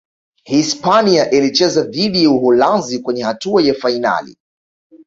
[0.43, 4.37] hispania ilicheza dhidi ya Uholanzi kwenye hatua ya fainali